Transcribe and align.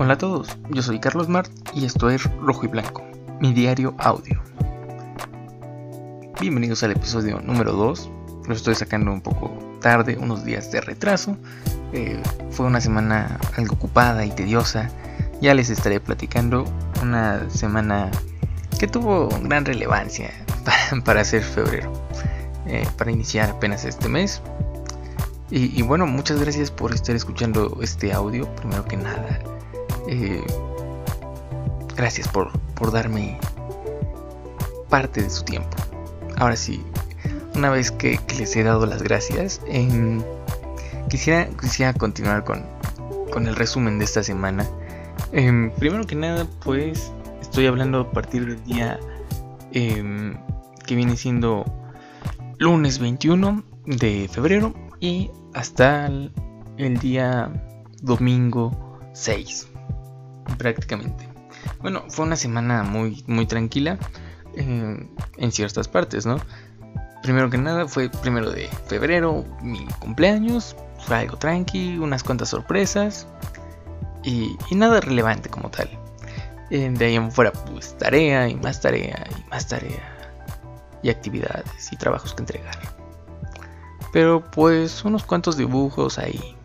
Hola 0.00 0.14
a 0.14 0.18
todos, 0.18 0.56
yo 0.70 0.80
soy 0.80 1.00
Carlos 1.00 1.28
Mart 1.28 1.50
y 1.74 1.84
esto 1.84 2.08
es 2.08 2.22
Rojo 2.40 2.64
y 2.64 2.68
Blanco, 2.68 3.02
mi 3.40 3.52
diario 3.52 3.96
audio. 3.98 4.40
Bienvenidos 6.40 6.84
al 6.84 6.92
episodio 6.92 7.40
número 7.40 7.72
2. 7.72 8.08
Lo 8.46 8.54
estoy 8.54 8.76
sacando 8.76 9.12
un 9.12 9.20
poco 9.20 9.58
tarde, 9.80 10.16
unos 10.16 10.44
días 10.44 10.70
de 10.70 10.82
retraso. 10.82 11.36
Eh, 11.92 12.22
fue 12.52 12.66
una 12.66 12.80
semana 12.80 13.40
algo 13.56 13.74
ocupada 13.74 14.24
y 14.24 14.30
tediosa. 14.30 14.88
Ya 15.40 15.52
les 15.52 15.68
estaré 15.68 15.98
platicando 15.98 16.64
una 17.02 17.50
semana 17.50 18.12
que 18.78 18.86
tuvo 18.86 19.28
gran 19.42 19.64
relevancia 19.64 20.30
para, 21.04 21.24
ser 21.24 21.42
febrero, 21.42 21.92
eh, 22.66 22.86
para 22.96 23.10
iniciar 23.10 23.50
apenas 23.50 23.84
este 23.84 24.08
mes. 24.08 24.42
Y, 25.50 25.82
bueno, 25.82 26.06
muchas 26.06 26.38
gracias 26.40 26.70
por 26.70 26.92
estar 26.92 27.16
escuchando 27.16 27.78
este 27.82 28.12
audio, 28.12 28.46
primero 28.54 28.84
que 28.84 28.98
nada. 28.98 29.57
Eh, 30.08 30.42
gracias 31.96 32.26
por, 32.28 32.50
por 32.74 32.90
darme 32.90 33.38
parte 34.88 35.22
de 35.22 35.30
su 35.30 35.44
tiempo. 35.44 35.76
Ahora 36.36 36.56
sí, 36.56 36.82
una 37.54 37.70
vez 37.70 37.90
que, 37.90 38.18
les 38.38 38.56
he 38.56 38.62
dado 38.62 38.86
las 38.86 39.02
gracias, 39.02 39.60
em, 39.66 40.22
quisiera, 41.08 41.48
quisiera 41.60 41.92
continuar 41.92 42.44
con, 42.44 42.64
con 43.32 43.46
el 43.46 43.56
resumen 43.56 43.98
de 43.98 44.04
esta 44.04 44.22
semana. 44.22 44.66
Em, 45.32 45.70
primero 45.72 46.06
que 46.06 46.14
nada, 46.14 46.46
pues 46.64 47.12
estoy 47.40 47.66
hablando 47.66 48.00
a 48.00 48.10
partir 48.10 48.46
del 48.46 48.64
día 48.64 48.98
em, 49.72 50.36
que 50.86 50.94
viene 50.94 51.16
siendo 51.16 51.64
lunes 52.58 52.98
21 52.98 53.62
de 53.84 54.28
febrero 54.30 54.74
y 55.00 55.30
hasta 55.54 56.06
el, 56.06 56.32
día 57.00 57.50
domingo 58.02 59.00
6 59.12 59.67
prácticamente. 60.56 61.28
Bueno, 61.80 62.04
fue 62.08 62.26
una 62.26 62.36
semana 62.36 62.82
muy, 62.82 63.24
muy 63.26 63.46
tranquila 63.46 63.98
eh, 64.56 65.08
en 65.36 65.52
ciertas 65.52 65.88
partes, 65.88 66.26
¿no? 66.26 66.36
Primero 67.22 67.50
que 67.50 67.58
nada 67.58 67.86
fue 67.88 68.08
primero 68.08 68.50
de 68.50 68.68
febrero, 68.86 69.44
mi 69.60 69.84
cumpleaños, 69.98 70.76
fue 71.00 71.16
algo 71.16 71.36
tranqui, 71.36 71.98
unas 71.98 72.22
cuantas 72.22 72.50
sorpresas 72.50 73.26
y, 74.24 74.56
nada 74.70 75.00
relevante 75.00 75.48
como 75.48 75.70
tal. 75.70 75.88
Eh, 76.70 76.90
de 76.92 77.04
ahí 77.06 77.16
en 77.16 77.32
fuera 77.32 77.52
pues 77.52 77.96
tarea 77.96 78.48
y 78.48 78.54
más 78.54 78.80
tarea 78.80 79.26
y 79.30 79.50
más 79.50 79.66
tarea 79.66 80.18
y 81.02 81.08
actividades 81.08 81.92
y 81.92 81.96
trabajos 81.96 82.34
que 82.34 82.42
entregar. 82.42 82.78
Pero 84.12 84.44
pues 84.50 85.04
unos 85.04 85.24
cuantos 85.24 85.56
dibujos 85.56 86.18
ahí 86.18 86.56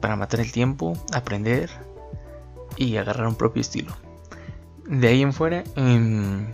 para 0.00 0.16
matar 0.16 0.40
el 0.40 0.50
tiempo, 0.50 0.94
aprender 1.12 1.70
y 2.76 2.96
agarrar 2.96 3.26
un 3.26 3.34
propio 3.34 3.60
estilo. 3.60 3.96
De 4.86 5.08
ahí 5.08 5.22
en 5.22 5.32
fuera, 5.32 5.64
em, 5.76 6.46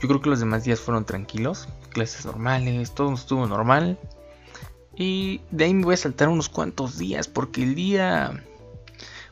yo 0.00 0.08
creo 0.08 0.20
que 0.20 0.30
los 0.30 0.40
demás 0.40 0.64
días 0.64 0.80
fueron 0.80 1.04
tranquilos, 1.04 1.68
clases 1.90 2.26
normales, 2.26 2.92
todo 2.92 3.14
estuvo 3.14 3.46
normal. 3.46 3.98
Y 4.94 5.40
de 5.50 5.64
ahí 5.64 5.74
me 5.74 5.84
voy 5.84 5.94
a 5.94 5.98
saltar 5.98 6.28
unos 6.28 6.48
cuantos 6.48 6.98
días 6.98 7.28
porque 7.28 7.62
el 7.62 7.74
día 7.74 8.44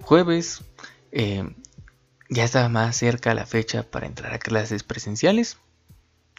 jueves 0.01 0.63
em, 1.13 1.55
ya 2.29 2.45
estaba 2.45 2.69
más 2.69 2.97
cerca 2.97 3.35
la 3.35 3.47
fecha 3.47 3.83
para 3.83 4.07
entrar 4.07 4.33
a 4.33 4.39
clases 4.39 4.83
presenciales. 4.85 5.59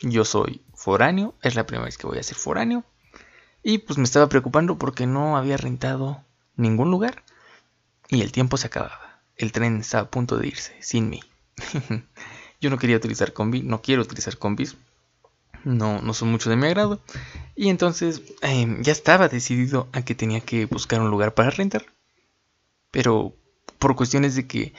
Yo 0.01 0.25
soy 0.25 0.61
foráneo, 0.73 1.35
es 1.41 1.55
la 1.55 1.65
primera 1.65 1.85
vez 1.85 1.97
que 1.97 2.07
voy 2.07 2.17
a 2.17 2.23
ser 2.23 2.37
foráneo. 2.37 2.83
Y 3.63 3.79
pues 3.79 3.97
me 3.97 4.05
estaba 4.05 4.29
preocupando 4.29 4.77
porque 4.77 5.05
no 5.05 5.37
había 5.37 5.57
rentado 5.57 6.23
ningún 6.55 6.89
lugar 6.89 7.23
y 8.09 8.21
el 8.21 8.31
tiempo 8.31 8.57
se 8.57 8.67
acababa. 8.67 9.00
El 9.41 9.51
tren 9.51 9.77
estaba 9.77 10.03
a 10.03 10.11
punto 10.11 10.37
de 10.37 10.47
irse 10.47 10.75
sin 10.81 11.09
mí. 11.09 11.19
Yo 12.61 12.69
no 12.69 12.77
quería 12.77 12.97
utilizar 12.97 13.33
combi, 13.33 13.63
no 13.63 13.81
quiero 13.81 14.03
utilizar 14.03 14.37
combis. 14.37 14.77
No, 15.63 15.99
no 15.99 16.13
son 16.13 16.29
mucho 16.31 16.51
de 16.51 16.55
mi 16.57 16.67
agrado. 16.67 17.01
Y 17.55 17.69
entonces 17.69 18.21
em, 18.41 18.83
ya 18.83 18.91
estaba 18.91 19.29
decidido 19.29 19.89
a 19.93 20.03
que 20.03 20.13
tenía 20.13 20.41
que 20.41 20.65
buscar 20.65 21.01
un 21.01 21.09
lugar 21.09 21.33
para 21.33 21.49
rentar. 21.49 21.85
Pero 22.91 23.35
por 23.79 23.95
cuestiones 23.95 24.35
de 24.35 24.45
que 24.45 24.73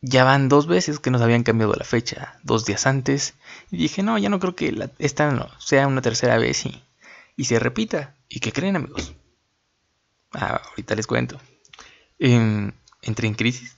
ya 0.00 0.22
van 0.22 0.48
dos 0.48 0.68
veces 0.68 1.00
que 1.00 1.10
nos 1.10 1.20
habían 1.20 1.42
cambiado 1.42 1.74
la 1.74 1.84
fecha, 1.84 2.38
dos 2.44 2.64
días 2.64 2.86
antes. 2.86 3.34
Y 3.72 3.78
dije, 3.78 4.04
no, 4.04 4.16
ya 4.16 4.28
no 4.28 4.38
creo 4.38 4.54
que 4.54 4.90
esta 5.00 5.32
no, 5.32 5.48
sea 5.58 5.88
una 5.88 6.02
tercera 6.02 6.38
vez 6.38 6.66
y, 6.66 6.84
y 7.36 7.46
se 7.46 7.58
repita. 7.58 8.14
¿Y 8.28 8.38
qué 8.38 8.52
creen 8.52 8.76
amigos? 8.76 9.14
Ah, 10.32 10.62
ahorita 10.70 10.94
les 10.94 11.08
cuento. 11.08 11.40
Em, 12.20 12.70
entré 13.02 13.26
en 13.26 13.34
crisis 13.34 13.77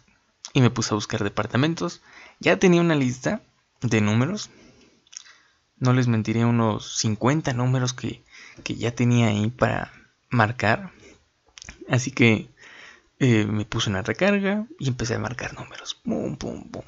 y 0.53 0.61
me 0.61 0.71
puse 0.71 0.93
a 0.93 0.97
buscar 0.97 1.23
departamentos. 1.23 2.03
Ya 2.39 2.59
tenía 2.59 2.81
una 2.81 2.95
lista 2.95 3.43
de 3.81 4.01
números. 4.01 4.51
No 5.79 5.93
les 5.93 6.09
mentiré, 6.09 6.45
unos 6.45 6.99
50 6.99 7.53
números 7.55 7.95
que, 7.95 8.23
que 8.65 8.75
ya 8.75 8.95
tenía 8.95 9.29
ahí 9.29 9.49
para 9.51 9.93
marcar. 10.29 10.93
Así 11.89 12.11
que 12.11 12.49
eh, 13.19 13.47
me 13.47 13.65
puse 13.65 13.91
una 13.91 14.03
recarga 14.03 14.67
y 14.79 14.89
empecé 14.89 15.15
a 15.15 15.19
marcar 15.19 15.55
números. 15.55 15.95
Pum, 15.95 16.37
pum, 16.37 16.71
pum. 16.71 16.85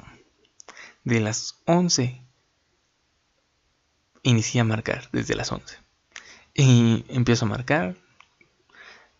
De 1.03 1.19
las 1.19 1.59
11 1.65 2.21
inicié 4.23 4.61
a 4.61 4.63
marcar 4.63 5.09
desde 5.11 5.35
las 5.35 5.51
11. 5.51 5.77
Y 6.55 7.05
empiezo 7.09 7.45
a 7.45 7.49
marcar 7.49 7.95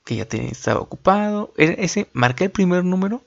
que 0.06 0.16
ya 0.16 0.28
estaba 0.30 0.80
ocupado. 0.80 1.54
Ese, 1.58 2.10
marqué 2.14 2.46
el 2.46 2.52
primer 2.52 2.84
número 2.84 3.24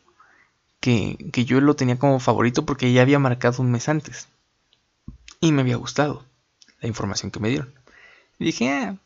que, 0.81 1.45
yo 1.45 1.61
lo 1.61 1.77
tenía 1.77 1.99
como 1.99 2.21
favorito 2.21 2.65
porque 2.65 2.93
ya 2.93 3.03
había 3.03 3.19
marcado 3.19 3.63
un 3.63 3.71
mes 3.71 3.89
antes. 3.89 4.29
Y 5.41 5.53
me 5.53 5.63
había 5.63 5.77
gustado 5.77 6.25
la 6.81 6.89
información 6.89 7.31
que 7.31 7.41
me 7.41 7.49
dieron. 7.49 7.75
Dije, 8.39 8.71
ah, 8.71 8.97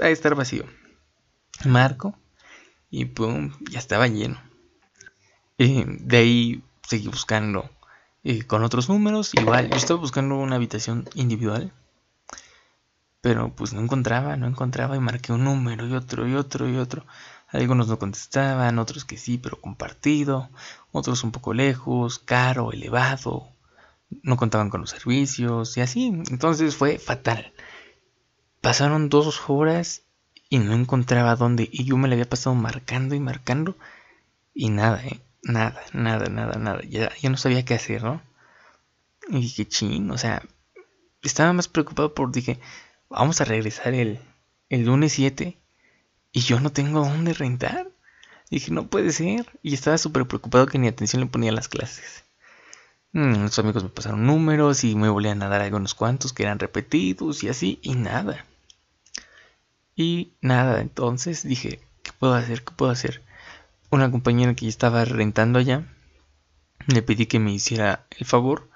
va 0.00 0.06
a 0.06 0.10
estar 0.10 0.34
vacío. 0.34 0.64
Marco 1.64 2.16
y 2.90 3.06
pum, 3.06 3.52
ya 3.70 3.78
estaba 3.78 4.06
lleno. 4.06 4.40
de 5.58 6.16
ahí 6.16 6.62
seguí 6.86 7.08
buscando 7.08 7.70
eh, 8.22 8.44
con 8.44 8.62
otros 8.62 8.88
números. 8.88 9.34
Igual, 9.34 9.68
yo 9.70 9.76
estaba 9.76 10.00
buscando 10.00 10.36
una 10.36 10.56
habitación 10.56 11.08
individual. 11.14 11.72
Pero 13.20 13.54
pues 13.54 13.72
no 13.72 13.80
encontraba, 13.80 14.36
no 14.36 14.46
encontraba 14.46 14.96
y 14.96 15.00
marqué 15.00 15.32
un 15.32 15.44
número 15.44 15.86
y 15.86 15.94
otro 15.94 16.28
y 16.28 16.34
otro 16.34 16.68
y 16.68 16.76
otro. 16.76 17.06
Algunos 17.48 17.88
no 17.88 17.98
contestaban, 17.98 18.78
otros 18.78 19.04
que 19.04 19.16
sí, 19.16 19.38
pero 19.38 19.60
compartido. 19.60 20.50
Otros 20.96 21.24
un 21.24 21.32
poco 21.32 21.54
lejos, 21.54 22.20
caro, 22.20 22.70
elevado. 22.70 23.48
No 24.22 24.36
contaban 24.36 24.70
con 24.70 24.80
los 24.80 24.90
servicios 24.90 25.76
y 25.76 25.80
así. 25.80 26.06
Entonces 26.30 26.76
fue 26.76 27.00
fatal. 27.00 27.52
Pasaron 28.60 29.08
dos 29.08 29.42
horas 29.48 30.02
y 30.48 30.60
no 30.60 30.72
encontraba 30.72 31.34
dónde. 31.34 31.68
Y 31.72 31.82
yo 31.82 31.96
me 31.96 32.06
la 32.06 32.14
había 32.14 32.28
pasado 32.28 32.54
marcando 32.54 33.16
y 33.16 33.18
marcando 33.18 33.76
y 34.54 34.70
nada, 34.70 35.04
¿eh? 35.04 35.20
Nada, 35.42 35.82
nada, 35.92 36.26
nada, 36.26 36.58
nada. 36.60 36.80
Ya, 36.88 37.10
ya 37.20 37.28
no 37.28 37.38
sabía 37.38 37.64
qué 37.64 37.74
hacer, 37.74 38.04
¿no? 38.04 38.22
Y 39.28 39.40
dije, 39.40 39.66
ching, 39.66 40.12
o 40.12 40.16
sea, 40.16 40.44
estaba 41.22 41.52
más 41.52 41.66
preocupado 41.66 42.14
por, 42.14 42.30
dije, 42.30 42.60
vamos 43.10 43.40
a 43.40 43.44
regresar 43.44 43.94
el, 43.94 44.20
el 44.68 44.84
lunes 44.84 45.14
7 45.14 45.58
y 46.30 46.40
yo 46.40 46.60
no 46.60 46.70
tengo 46.70 47.00
dónde 47.00 47.34
rentar. 47.34 47.90
Dije, 48.54 48.72
no 48.72 48.86
puede 48.86 49.12
ser. 49.12 49.46
Y 49.62 49.74
estaba 49.74 49.98
súper 49.98 50.26
preocupado 50.26 50.66
que 50.66 50.78
ni 50.78 50.88
atención 50.88 51.20
le 51.22 51.28
ponía 51.28 51.50
a 51.50 51.54
las 51.54 51.68
clases. 51.68 52.24
Mm, 53.12 53.44
los 53.44 53.58
amigos 53.58 53.84
me 53.84 53.90
pasaron 53.90 54.26
números 54.26 54.82
y 54.84 54.96
me 54.96 55.08
volvían 55.08 55.42
a 55.42 55.48
dar 55.48 55.62
algunos 55.62 55.94
cuantos 55.94 56.32
que 56.32 56.42
eran 56.42 56.58
repetidos 56.58 57.44
y 57.44 57.48
así, 57.48 57.78
y 57.82 57.94
nada. 57.94 58.44
Y 59.96 60.32
nada, 60.40 60.80
entonces 60.80 61.44
dije, 61.44 61.80
¿qué 62.02 62.10
puedo 62.18 62.34
hacer? 62.34 62.64
¿Qué 62.64 62.72
puedo 62.74 62.90
hacer? 62.90 63.22
Una 63.90 64.10
compañera 64.10 64.54
que 64.54 64.66
estaba 64.66 65.04
rentando 65.04 65.60
allá, 65.60 65.84
le 66.88 67.02
pedí 67.02 67.26
que 67.26 67.38
me 67.38 67.52
hiciera 67.52 68.06
el 68.10 68.26
favor 68.26 68.68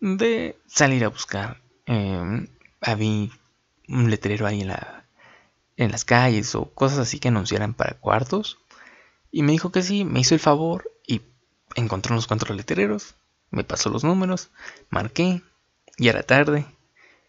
de 0.00 0.58
salir 0.66 1.04
a 1.04 1.08
buscar. 1.08 1.60
Eh, 1.86 2.46
había 2.80 3.28
un 3.88 4.10
letrero 4.10 4.46
ahí 4.46 4.62
en, 4.62 4.68
la, 4.68 5.04
en 5.76 5.92
las 5.92 6.04
calles 6.04 6.54
o 6.56 6.70
cosas 6.72 6.98
así 6.98 7.20
que 7.20 7.28
anunciaran 7.28 7.74
para 7.74 7.94
cuartos. 7.94 8.58
Y 9.36 9.42
me 9.42 9.52
dijo 9.52 9.70
que 9.70 9.82
sí, 9.82 10.06
me 10.06 10.20
hizo 10.20 10.32
el 10.32 10.40
favor 10.40 10.90
y 11.06 11.20
encontró 11.74 12.14
unos 12.14 12.26
cuantos 12.26 12.48
letreros, 12.48 13.16
me 13.50 13.64
pasó 13.64 13.90
los 13.90 14.02
números, 14.02 14.48
marqué, 14.88 15.42
y 15.98 16.08
era 16.08 16.22
tarde, 16.22 16.64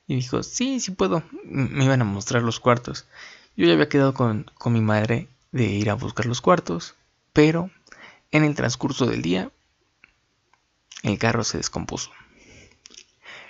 y 0.08 0.16
dijo, 0.16 0.42
sí, 0.42 0.80
sí 0.80 0.92
puedo. 0.92 1.22
Me 1.44 1.84
iban 1.84 2.02
a 2.02 2.06
mostrar 2.06 2.44
los 2.44 2.62
cuartos. 2.62 3.08
Yo 3.58 3.68
ya 3.68 3.74
había 3.74 3.90
quedado 3.90 4.14
con, 4.14 4.50
mi 4.68 4.80
madre 4.80 5.28
de 5.52 5.66
ir 5.66 5.90
a 5.90 5.96
buscar 5.96 6.28
los 6.28 6.40
cuartos, 6.40 6.96
pero 7.34 7.72
en 8.32 8.46
el 8.46 8.56
transcurso 8.56 9.06
del 9.06 9.22
día 9.22 9.52
el 11.04 11.20
carro 11.20 11.44
se 11.44 11.58
descompuso. 11.58 12.12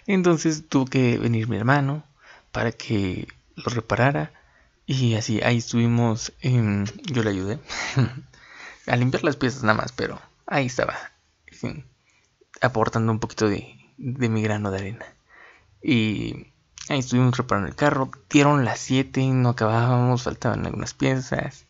Entonces 0.07 0.67
tuvo 0.67 0.85
que 0.85 1.19
venir 1.19 1.47
mi 1.47 1.57
hermano 1.57 2.05
para 2.51 2.71
que 2.71 3.27
lo 3.55 3.65
reparara 3.65 4.33
y 4.87 5.13
así 5.13 5.43
ahí 5.43 5.57
estuvimos, 5.57 6.33
yo 6.41 7.21
le 7.21 7.29
ayudé, 7.29 7.59
a 8.87 8.95
limpiar 8.95 9.23
las 9.23 9.35
piezas 9.35 9.63
nada 9.63 9.77
más, 9.77 9.91
pero 9.91 10.19
ahí 10.45 10.65
estaba, 10.65 10.97
aportando 12.61 13.11
un 13.11 13.19
poquito 13.19 13.49
de, 13.49 13.75
mi 13.97 14.41
grano 14.41 14.71
de 14.71 14.77
arena. 14.77 15.05
Y 15.81 16.47
ahí 16.89 16.99
estuvimos 16.99 17.37
reparando 17.37 17.69
el 17.69 17.75
carro, 17.75 18.09
dieron 18.29 18.65
las 18.65 18.79
7, 18.79 19.25
no 19.27 19.49
acabábamos, 19.49 20.23
faltaban 20.23 20.65
algunas 20.65 20.93
piezas 20.93 21.65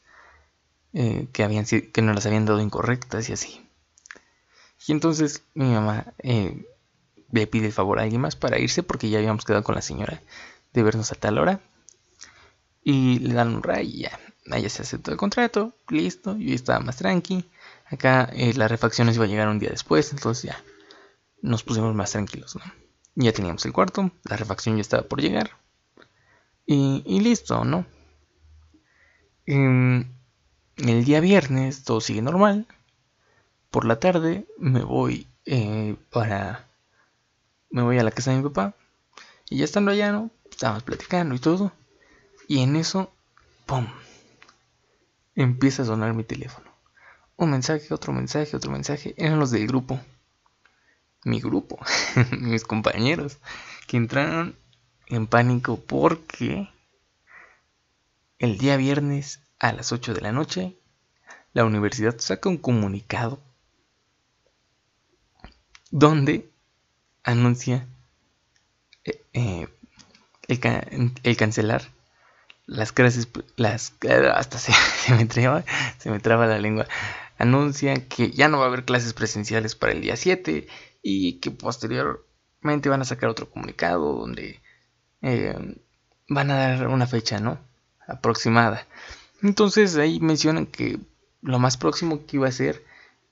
eh, 0.93 1.27
que, 1.33 1.43
habían, 1.43 1.65
que 1.65 2.01
nos 2.01 2.15
las 2.15 2.25
habían 2.25 2.45
dado 2.45 2.61
incorrectas 2.61 3.29
y 3.29 3.33
así. 3.33 3.67
Y 4.87 4.91
entonces 4.93 5.43
mi 5.53 5.65
mamá 5.65 6.13
eh, 6.19 6.65
le 7.31 7.47
pide 7.47 7.67
el 7.67 7.73
favor 7.73 7.99
a 7.99 8.03
alguien 8.03 8.21
más 8.21 8.35
para 8.35 8.59
irse 8.59 8.83
porque 8.83 9.09
ya 9.09 9.17
habíamos 9.17 9.43
quedado 9.43 9.63
con 9.63 9.75
la 9.75 9.81
señora 9.81 10.21
de 10.73 10.83
vernos 10.83 11.11
a 11.11 11.15
tal 11.15 11.39
hora. 11.39 11.59
Y 12.83 13.19
le 13.19 13.33
dan 13.33 13.53
un 13.53 13.63
ray 13.63 13.89
y 13.89 14.01
ya. 14.03 14.19
Ella 14.51 14.69
se 14.69 14.83
aceptó 14.83 15.11
el 15.11 15.17
contrato, 15.17 15.73
listo, 15.89 16.37
yo 16.37 16.53
estaba 16.53 16.79
más 16.79 16.97
tranqui. 16.97 17.49
Acá 17.85 18.29
eh, 18.33 18.53
las 18.53 18.71
refacciones 18.71 19.15
iba 19.15 19.25
a 19.25 19.27
llegar 19.27 19.47
un 19.49 19.59
día 19.59 19.69
después, 19.69 20.11
entonces 20.11 20.43
ya 20.43 20.63
nos 21.41 21.63
pusimos 21.63 21.93
más 21.93 22.11
tranquilos, 22.11 22.55
¿no? 22.55 22.61
Ya 23.15 23.33
teníamos 23.33 23.65
el 23.65 23.73
cuarto, 23.73 24.11
la 24.23 24.37
refacción 24.37 24.75
ya 24.75 24.81
estaba 24.81 25.03
por 25.03 25.21
llegar. 25.21 25.51
Y, 26.65 27.03
y 27.05 27.19
listo, 27.21 27.63
¿no? 27.65 27.85
Em, 29.45 30.05
el 30.77 31.05
día 31.05 31.19
viernes 31.19 31.83
todo 31.83 32.01
sigue 32.01 32.21
normal. 32.21 32.67
Por 33.71 33.85
la 33.85 33.99
tarde 33.99 34.45
me 34.57 34.83
voy 34.83 35.27
eh, 35.45 35.95
para... 36.11 36.67
Me 37.69 37.81
voy 37.81 37.97
a 37.97 38.03
la 38.03 38.11
casa 38.11 38.31
de 38.31 38.37
mi 38.37 38.43
papá. 38.43 38.75
Y 39.49 39.57
ya 39.57 39.65
estando 39.65 39.91
allá, 39.91 40.11
¿no? 40.11 40.29
Estábamos 40.49 40.83
platicando 40.83 41.35
y 41.35 41.39
todo. 41.39 41.71
Y 42.47 42.59
en 42.61 42.75
eso, 42.75 43.11
¡pum! 43.65 43.87
Empieza 45.37 45.83
a 45.83 45.85
sonar 45.85 46.15
mi 46.15 46.23
teléfono. 46.23 46.69
Un 47.35 47.51
mensaje, 47.51 47.93
otro 47.93 48.11
mensaje, 48.11 48.57
otro 48.57 48.71
mensaje. 48.71 49.13
Eran 49.17 49.39
los 49.39 49.51
del 49.51 49.67
grupo. 49.67 49.99
Mi 51.23 51.39
grupo. 51.39 51.79
Mis 52.31 52.63
compañeros. 52.63 53.37
Que 53.87 53.97
entraron 53.97 54.55
en 55.05 55.27
pánico 55.27 55.79
porque 55.79 56.67
el 58.39 58.57
día 58.57 58.77
viernes 58.77 59.39
a 59.59 59.73
las 59.73 59.91
8 59.91 60.15
de 60.15 60.21
la 60.21 60.31
noche 60.31 60.75
la 61.53 61.65
universidad 61.65 62.17
saca 62.17 62.49
un 62.49 62.57
comunicado 62.57 63.39
donde 65.91 66.49
anuncia 67.23 67.87
eh, 69.05 69.23
eh, 69.33 69.67
el, 70.47 71.37
cancelar 71.37 71.83
las 72.67 72.91
clases, 72.91 73.27
las, 73.55 73.93
hasta 74.33 74.57
se, 74.59 75.15
me 75.15 75.25
traba, 75.25 75.63
se 75.97 76.11
me 76.11 76.19
traba 76.19 76.45
la 76.45 76.59
lengua, 76.59 76.87
anuncia 77.39 78.07
que 78.07 78.29
ya 78.31 78.49
no 78.49 78.59
va 78.59 78.65
a 78.65 78.67
haber 78.67 78.85
clases 78.85 79.13
presenciales 79.13 79.75
para 79.75 79.93
el 79.93 80.01
día 80.01 80.15
7 80.15 80.67
y 81.01 81.39
que 81.39 81.51
posteriormente 81.51 82.89
van 82.89 83.01
a 83.01 83.05
sacar 83.05 83.29
otro 83.29 83.49
comunicado 83.49 84.13
donde 84.13 84.61
eh, 85.21 85.55
van 86.27 86.51
a 86.51 86.55
dar 86.55 86.87
una 86.87 87.07
fecha, 87.07 87.39
¿no? 87.39 87.57
Aproximada. 88.07 88.85
Entonces 89.41 89.95
ahí 89.97 90.19
mencionan 90.19 90.65
que 90.65 90.99
lo 91.41 91.59
más 91.59 91.77
próximo 91.77 92.25
que 92.25 92.37
iba 92.37 92.47
a 92.47 92.51
ser 92.51 92.83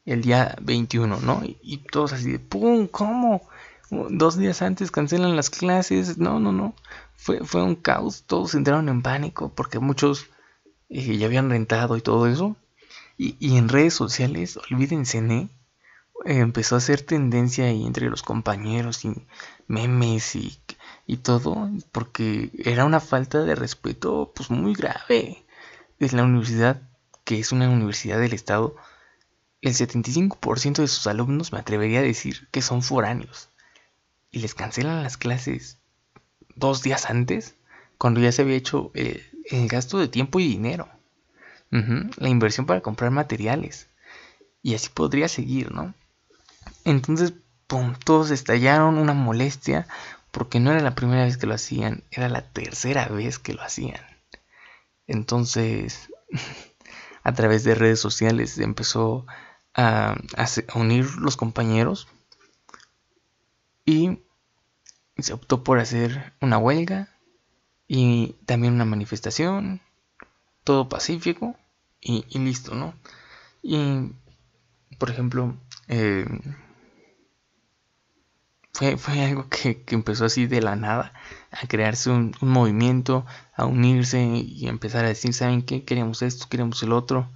el 0.05 0.21
día 0.21 0.55
21, 0.61 1.19
¿no? 1.21 1.41
Y, 1.43 1.77
todos 1.91 2.13
así 2.13 2.31
de, 2.31 2.39
¡pum! 2.39 2.87
¿Cómo? 2.87 3.41
Dos 3.89 4.37
días 4.37 4.61
antes 4.61 4.91
cancelan 4.91 5.35
las 5.35 5.49
clases. 5.49 6.17
No, 6.17 6.39
no, 6.39 6.51
no. 6.51 6.75
Fue, 7.15 7.39
fue 7.45 7.63
un 7.63 7.75
caos. 7.75 8.23
Todos 8.25 8.55
entraron 8.55 8.89
en 8.89 9.01
pánico 9.01 9.53
porque 9.53 9.79
muchos 9.79 10.27
eh, 10.89 11.17
ya 11.17 11.25
habían 11.27 11.49
rentado 11.49 11.97
y 11.97 12.01
todo 12.01 12.27
eso. 12.27 12.55
Y, 13.17 13.57
en 13.57 13.69
redes 13.69 13.93
sociales, 13.93 14.57
olvídense, 14.57 15.19
¿eh? 15.19 15.49
empezó 16.25 16.75
a 16.75 16.79
hacer 16.79 17.01
tendencia 17.01 17.65
ahí 17.65 17.85
entre 17.85 18.09
los 18.09 18.23
compañeros 18.23 19.05
y 19.05 19.13
memes 19.67 20.35
y, 20.35 20.59
y 21.07 21.17
todo, 21.17 21.69
porque 21.93 22.51
era 22.57 22.83
una 22.83 22.99
falta 22.99 23.43
de 23.43 23.55
respeto 23.55 24.33
pues 24.35 24.49
muy 24.49 24.73
grave. 24.73 25.45
Es 25.99 26.11
la 26.11 26.23
universidad, 26.23 26.81
que 27.23 27.39
es 27.39 27.53
una 27.53 27.69
universidad 27.69 28.19
del 28.19 28.33
Estado, 28.33 28.75
el 29.61 29.73
75% 29.73 30.81
de 30.81 30.87
sus 30.87 31.07
alumnos 31.07 31.51
me 31.51 31.59
atrevería 31.59 31.99
a 31.99 32.03
decir 32.03 32.47
que 32.51 32.61
son 32.61 32.81
foráneos. 32.83 33.49
Y 34.35 34.39
les 34.39 34.53
cancelan 34.53 35.01
las 35.01 35.15
clases 35.15 35.77
dos 36.55 36.83
días 36.83 37.09
antes, 37.09 37.55
cuando 37.97 38.19
ya 38.19 38.33
se 38.33 38.41
había 38.41 38.57
hecho 38.57 38.91
el, 38.93 39.23
gasto 39.69 39.97
de 39.97 40.09
tiempo 40.09 40.41
y 40.41 40.47
dinero. 40.49 40.89
la 41.69 42.27
inversión 42.27 42.65
para 42.65 42.81
comprar 42.81 43.11
materiales. 43.11 43.87
Y 44.61 44.75
así 44.75 44.89
podría 44.89 45.29
seguir, 45.29 45.71
¿no? 45.71 45.93
Entonces, 46.83 47.31
pum, 47.67 47.93
todos 48.03 48.29
estallaron 48.29 48.97
una 48.97 49.13
molestia 49.13 49.87
porque 50.31 50.59
no 50.59 50.71
era 50.71 50.81
la 50.81 50.95
primera 50.95 51.23
vez 51.23 51.37
que 51.37 51.47
lo 51.47 51.53
hacían, 51.53 52.03
era 52.11 52.27
la 52.27 52.41
tercera 52.41 53.07
vez 53.07 53.39
que 53.39 53.53
lo 53.53 53.61
hacían. 53.61 54.01
Entonces, 55.07 56.09
a 57.23 57.33
través 57.33 57.63
de 57.63 57.73
redes 57.73 58.01
sociales 58.01 58.57
empezó 58.57 59.25
a, 59.73 60.17
unir 60.73 61.15
los 61.19 61.37
compañeros 61.37 62.09
y 63.85 64.19
se 65.17 65.33
optó 65.33 65.63
por 65.63 65.79
hacer 65.79 66.33
una 66.41 66.57
huelga 66.57 67.09
y 67.87 68.35
también 68.45 68.73
una 68.73 68.85
manifestación, 68.85 69.81
todo 70.63 70.89
pacífico 70.89 71.55
y, 72.01 72.23
listo, 72.39 72.75
¿no? 72.75 72.93
Y, 73.61 74.11
por 74.99 75.09
ejemplo, 75.09 75.55
eh, 75.87 76.25
fue, 78.73 79.21
algo 79.21 79.47
que, 79.49 79.83
empezó 79.87 80.25
así 80.25 80.47
de 80.47 80.61
la 80.61 80.75
nada, 80.75 81.13
a 81.51 81.67
crearse 81.67 82.09
un, 82.09 82.35
movimiento, 82.41 83.25
a 83.53 83.65
unirse 83.65 84.21
y 84.23 84.67
empezar 84.67 85.05
a 85.05 85.09
decir, 85.09 85.33
¿saben 85.33 85.63
qué? 85.63 85.85
Queremos 85.85 86.21
esto, 86.21 86.47
queremos 86.49 86.83
el 86.83 86.91
otro 86.91 87.29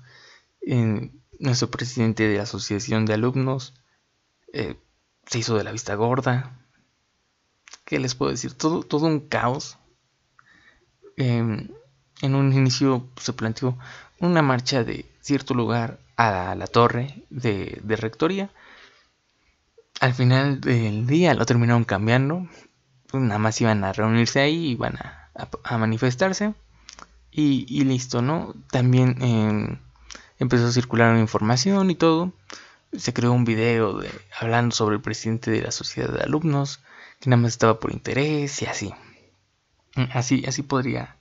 nuestro 1.40 1.72
presidente 1.72 2.28
de 2.28 2.38
la 2.38 2.44
asociación 2.44 3.06
de 3.06 3.14
alumnos 3.14 3.74
eh, 4.54 4.76
se 5.26 5.40
hizo 5.40 5.58
de 5.58 5.64
la 5.64 5.72
vista 5.72 5.96
gorda. 5.96 6.69
¿Qué 7.90 7.98
les 7.98 8.14
puedo 8.14 8.30
decir? 8.30 8.54
Todo, 8.54 8.84
todo 8.84 9.08
un 9.08 9.20
caos. 9.20 9.80
Em, 11.18 11.70
en 12.22 12.36
un 12.36 12.54
inicio 12.54 13.08
se 13.20 13.34
planteó 13.34 13.80
una 14.20 14.44
marcha 14.44 14.84
de 14.84 15.08
cierto 15.22 15.56
lugar 15.56 16.00
a 16.16 16.54
la 16.54 16.68
torre 16.68 17.24
de, 17.32 17.82
rectoría. 17.88 18.52
Al 20.02 20.14
final 20.14 20.62
del 20.62 21.08
día 21.08 21.34
lo 21.34 21.48
terminaron 21.48 21.84
cambiando. 21.84 22.48
Pues 23.08 23.24
nada 23.24 23.40
más 23.40 23.60
iban 23.60 23.84
a 23.84 23.92
reunirse 23.92 24.40
ahí, 24.40 24.68
iban 24.70 24.96
a, 24.98 25.32
a, 25.64 25.78
manifestarse. 25.80 26.54
Y, 27.32 27.84
listo, 27.86 28.22
¿no? 28.22 28.54
También 28.70 29.16
em, 29.20 29.80
empezó 30.38 30.68
a 30.68 30.72
circular 30.72 31.10
una 31.10 31.22
información 31.22 31.90
y 31.90 31.96
todo. 31.96 32.34
Se 32.94 33.14
creó 33.14 33.34
un 33.34 33.46
video 33.46 34.00
de, 34.00 34.10
hablando 34.40 34.76
sobre 34.76 34.96
el 34.96 35.02
presidente 35.02 35.52
de 35.52 35.62
la 35.62 35.72
sociedad 35.72 36.12
de 36.12 36.24
alumnos, 36.24 36.82
que 37.20 37.30
nada 37.30 37.42
más 37.42 37.52
estaba 37.52 37.80
por 37.80 37.92
interés 37.92 38.62
y 38.62 38.66
así. 38.66 38.94
Así, 40.14 40.44
así 40.48 40.64
podría 40.64 41.18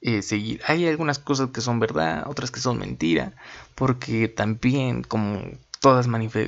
eh, 0.00 0.22
seguir. 0.22 0.60
Hay 0.66 0.86
algunas 0.86 1.18
cosas 1.18 1.50
que 1.50 1.62
son 1.62 1.80
verdad, 1.80 2.24
otras 2.26 2.50
que 2.50 2.60
son 2.60 2.78
mentira, 2.78 3.32
porque 3.74 4.28
también 4.28 5.02
como, 5.02 5.42
todas 5.80 6.06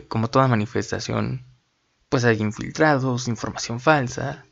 como 0.08 0.28
toda 0.28 0.48
manifestación, 0.48 1.42
pues 2.08 2.24
hay 2.24 2.40
infiltrados, 2.40 3.28
información 3.28 3.80
falsa 3.80 4.44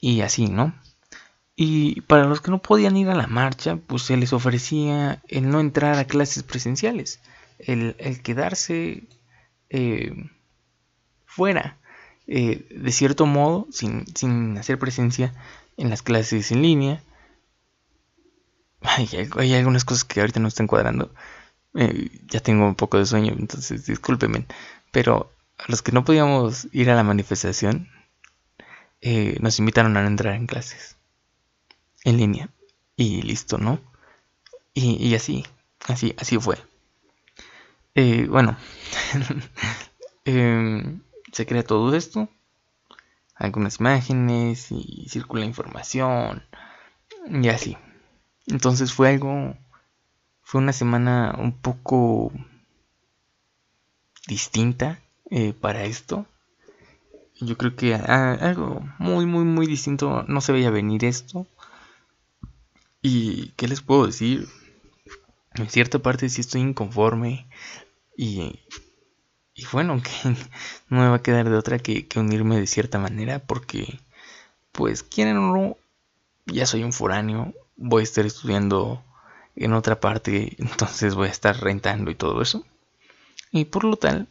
y 0.00 0.20
así, 0.20 0.48
¿no? 0.48 0.74
Y 1.56 2.02
para 2.02 2.24
los 2.24 2.40
que 2.40 2.50
no 2.50 2.62
podían 2.62 2.96
ir 2.96 3.08
a 3.10 3.14
la 3.14 3.26
marcha, 3.26 3.76
pues 3.76 4.02
se 4.02 4.16
les 4.16 4.32
ofrecía 4.32 5.22
el 5.28 5.50
no 5.50 5.60
entrar 5.60 5.98
a 5.98 6.06
clases 6.06 6.42
presenciales, 6.42 7.20
el, 7.66 8.22
quedarse 8.22 9.04
eh, 9.68 10.12
fuera, 11.26 11.78
eh, 12.26 12.66
de 12.70 12.92
cierto 12.92 13.26
modo, 13.26 13.66
sin, 13.70 14.56
hacer 14.58 14.78
presencia 14.78 15.34
en 15.76 15.90
las 15.90 16.02
clases 16.02 16.52
en 16.52 16.62
línea. 16.62 17.02
hay, 18.82 19.54
algunas 19.54 19.84
cosas 19.84 20.04
que 20.04 20.20
ahorita 20.20 20.40
no 20.40 20.48
están 20.48 20.66
cuadrando. 20.66 21.12
Eh, 21.74 22.10
ya 22.26 22.40
tengo 22.40 22.66
un 22.66 22.74
poco 22.74 22.98
de 22.98 23.06
sueño, 23.06 23.34
entonces 23.38 23.86
discúlpenme. 23.86 24.46
Pero 24.92 25.32
a 25.58 25.64
los 25.68 25.82
que 25.82 25.92
no 25.92 26.04
podíamos 26.04 26.68
ir 26.72 26.90
a 26.90 26.96
la 26.96 27.02
manifestación, 27.02 27.88
nos 29.40 29.58
invitaron 29.58 29.96
a 29.96 30.06
entrar 30.06 30.34
en 30.34 30.46
clases 30.46 30.96
en 32.04 32.16
línea 32.16 32.50
y 32.96 33.22
listo, 33.22 33.58
¿no? 33.58 33.80
Y, 34.72 35.14
así, 35.14 35.44
así, 35.88 36.14
así 36.18 36.38
fue. 36.38 36.56
Eh, 37.94 38.26
bueno, 38.28 38.56
em, 40.24 41.02
se 41.32 41.46
crea 41.46 41.64
todo 41.64 41.94
esto, 41.94 42.28
algunas 43.34 43.80
imágenes 43.80 44.70
y 44.70 45.06
circula 45.08 45.44
información 45.44 46.42
y 47.28 47.48
así. 47.48 47.76
Entonces 48.46 48.92
fue 48.92 49.08
algo, 49.08 49.56
fue 50.42 50.60
una 50.60 50.72
semana 50.72 51.34
un 51.38 51.52
poco 51.52 52.32
distinta 54.26 55.00
eh, 55.30 55.52
para 55.52 55.84
esto. 55.84 56.26
Yo 57.40 57.56
creo 57.56 57.74
que 57.74 57.94
algo 57.94 58.82
muy, 58.98 59.24
muy, 59.26 59.44
muy 59.44 59.66
distinto 59.66 60.24
no 60.28 60.40
se 60.40 60.52
veía 60.52 60.70
venir 60.70 61.04
esto. 61.04 61.46
Y, 63.02 63.52
¿qué 63.56 63.66
les 63.66 63.80
puedo 63.80 64.06
decir? 64.06 64.46
En 65.60 65.68
cierta 65.68 65.98
parte 65.98 66.28
sí 66.28 66.40
estoy 66.40 66.62
inconforme. 66.62 67.46
Y, 68.16 68.60
bueno, 69.72 70.02
que 70.02 70.30
no 70.88 71.00
me 71.00 71.08
va 71.08 71.16
a 71.16 71.22
quedar 71.22 71.48
de 71.48 71.56
otra 71.56 71.78
que, 71.78 72.06
unirme 72.16 72.58
de 72.58 72.66
cierta 72.66 72.98
manera. 72.98 73.38
Porque, 73.38 74.00
pues, 74.72 75.02
quieren 75.02 75.36
o 75.36 75.56
no, 75.56 75.76
ya 76.46 76.66
soy 76.66 76.84
un 76.84 76.92
foráneo. 76.92 77.54
Voy 77.76 78.00
a 78.00 78.04
estar 78.04 78.26
estudiando 78.26 79.04
en 79.56 79.72
otra 79.72 80.00
parte. 80.00 80.56
Entonces 80.58 81.14
voy 81.14 81.28
a 81.28 81.32
estar 81.32 81.60
rentando 81.60 82.10
y 82.10 82.14
todo 82.14 82.42
eso. 82.42 82.64
Y 83.52 83.66
por 83.66 83.84
lo 83.84 83.96
tal, 83.96 84.28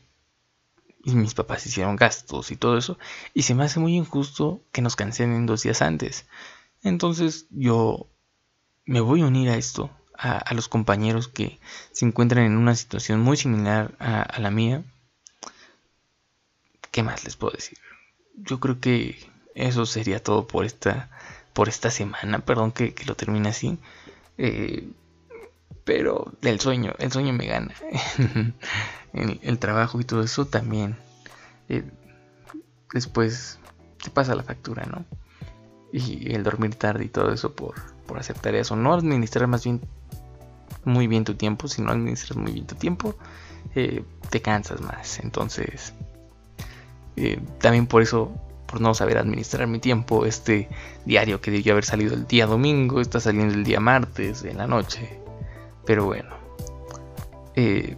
mis 1.04 1.34
papás 1.34 1.66
hicieron 1.66 1.96
gastos 1.96 2.52
y 2.52 2.56
todo 2.56 2.78
eso, 2.78 2.98
y 3.34 3.44
se 3.44 3.56
me 3.56 3.64
hace 3.64 3.80
muy 3.80 3.96
injusto 3.96 4.62
que 4.72 4.82
nos 4.82 4.96
cancelen 4.96 5.46
dos 5.46 5.64
días 5.64 5.82
antes. 5.82 6.26
Entonces 6.84 7.48
yo 7.50 8.08
me 8.86 9.02
voy 9.02 9.22
a 9.22 9.28
unir 9.28 9.50
a 9.50 9.58
esto, 9.58 9.90
a, 10.22 10.54
los 10.54 10.68
compañeros 10.68 11.30
que 11.30 11.60
se 11.94 12.06
encuentran 12.06 12.46
en 12.46 12.58
una 12.58 12.76
situación 12.76 13.22
muy 13.22 13.38
similar 13.38 13.96
a, 14.00 14.40
la 14.40 14.52
mía. 14.52 14.84
¿Qué 16.92 17.04
más 17.04 17.24
les 17.24 17.38
puedo 17.38 17.54
decir? 17.54 17.78
Yo 18.36 18.60
creo 18.60 18.80
que 18.80 19.18
eso 19.56 19.86
sería 19.86 20.22
todo 20.22 20.46
por 20.46 20.66
esta, 20.66 21.10
por 21.54 21.70
esta 21.70 21.90
semana. 21.90 22.40
Perdón 22.40 22.74
que, 22.74 22.94
lo 23.08 23.16
termine 23.16 23.50
así. 23.50 23.78
Eh, 24.38 24.90
pero 25.86 26.34
el 26.42 26.60
sueño, 26.60 26.94
el 27.00 27.12
sueño 27.12 27.32
me 27.32 27.48
gana. 27.48 27.74
el, 29.14 29.60
trabajo 29.60 30.02
y 30.02 30.04
todo 30.04 30.22
eso 30.22 30.46
también. 30.46 30.98
Eh, 31.70 31.84
después 32.94 33.60
te 34.04 34.10
pasa 34.10 34.36
la 34.36 34.44
factura, 34.44 34.86
¿no? 34.86 35.06
Y 35.94 36.34
el 36.34 36.44
dormir 36.44 36.76
tarde 36.76 37.06
y 37.06 37.10
todo 37.10 37.32
eso 37.32 37.54
por, 37.54 37.76
por 38.06 38.20
hacer 38.20 38.38
tareas 38.38 38.72
no 38.72 38.94
administrar 38.94 39.48
más 39.48 39.64
bien 39.64 39.82
muy 40.86 41.08
bien 41.08 41.24
tu 41.24 41.36
tiempo. 41.36 41.68
Si 41.68 41.82
no 41.82 41.92
administras 41.92 42.38
muy 42.38 42.52
bien 42.52 42.68
tu 42.68 42.76
tiempo, 42.76 43.16
eh, 43.76 44.04
te 44.30 44.42
cansas 44.42 44.82
más. 44.82 45.20
Entonces, 45.20 45.94
eh, 47.16 47.40
también 47.60 47.88
por 47.88 48.02
eso, 48.02 48.32
por 48.66 48.82
no 48.82 48.94
saber 48.94 49.18
administrar 49.18 49.68
mi 49.68 49.80
tiempo, 49.80 50.26
este 50.26 50.70
diario 51.06 51.42
que 51.42 51.52
debió 51.52 51.74
haber 51.74 51.86
salido 51.86 52.14
el 52.14 52.28
día 52.28 52.46
domingo 52.46 53.02
está 53.02 53.20
saliendo 53.20 53.54
el 53.54 53.64
día 53.64 53.80
martes 53.80 54.44
en 54.44 54.58
la 54.58 54.68
noche. 54.68 55.20
Pero 55.86 56.06
bueno, 56.06 56.30
eh, 57.56 57.98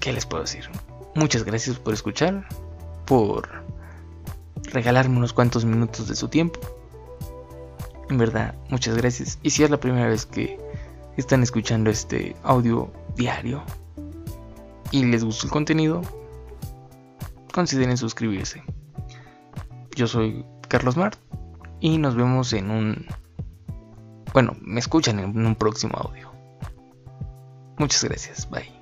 ¿qué 0.00 0.12
les 0.12 0.26
puedo 0.26 0.42
decir? 0.42 0.68
Muchas 1.14 1.44
gracias 1.44 1.78
por 1.78 1.92
escuchar, 1.92 2.46
por 3.04 3.48
regalarme 4.72 5.16
unos 5.16 5.32
cuantos 5.32 5.64
minutos 5.64 6.08
de 6.08 6.14
su 6.14 6.28
tiempo. 6.28 6.60
En 8.08 8.18
verdad, 8.18 8.54
muchas 8.68 8.96
gracias. 8.96 9.38
Y 9.42 9.50
si 9.50 9.64
es 9.64 9.70
la 9.70 9.78
primera 9.78 10.06
vez 10.06 10.26
que 10.26 10.58
están 11.20 11.42
escuchando 11.42 11.90
este 11.90 12.34
audio 12.42 12.92
diario 13.16 13.62
y 14.90 15.04
les 15.04 15.24
gusta 15.24 15.46
el 15.46 15.52
contenido, 15.52 16.02
consideren 17.52 17.96
suscribirse. 17.96 18.62
Yo 19.94 20.06
soy 20.06 20.44
Carlos 20.68 20.96
Mart 20.96 21.18
y 21.80 21.98
nos 21.98 22.16
vemos 22.16 22.52
en 22.52 22.70
un... 22.70 23.06
Bueno, 24.32 24.56
me 24.60 24.80
escuchan 24.80 25.18
en 25.18 25.46
un 25.46 25.54
próximo 25.54 25.96
audio. 25.96 26.30
Muchas 27.78 28.04
gracias. 28.04 28.48
Bye. 28.50 28.79